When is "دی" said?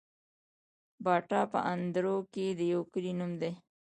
3.41-3.51